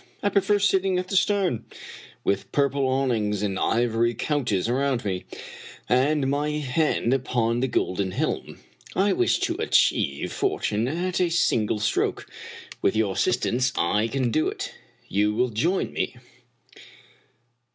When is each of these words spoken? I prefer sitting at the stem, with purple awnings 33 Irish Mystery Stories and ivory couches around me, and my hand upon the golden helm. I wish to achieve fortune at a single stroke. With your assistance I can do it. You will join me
I 0.23 0.29
prefer 0.29 0.57
sitting 0.57 0.97
at 0.97 1.09
the 1.09 1.15
stem, 1.15 1.65
with 2.23 2.51
purple 2.51 2.87
awnings 2.87 3.41
33 3.41 3.47
Irish 3.47 3.53
Mystery 3.53 3.77
Stories 3.77 3.77
and 3.77 3.85
ivory 3.91 4.13
couches 4.15 4.67
around 4.69 5.05
me, 5.05 5.25
and 5.87 6.27
my 6.27 6.49
hand 6.53 7.13
upon 7.13 7.59
the 7.59 7.67
golden 7.67 8.09
helm. 8.09 8.57
I 8.95 9.13
wish 9.13 9.37
to 9.41 9.53
achieve 9.57 10.33
fortune 10.33 10.87
at 10.87 11.21
a 11.21 11.29
single 11.29 11.77
stroke. 11.77 12.25
With 12.81 12.95
your 12.95 13.13
assistance 13.13 13.71
I 13.77 14.07
can 14.07 14.31
do 14.31 14.47
it. 14.49 14.73
You 15.07 15.35
will 15.35 15.49
join 15.49 15.93
me 15.93 16.17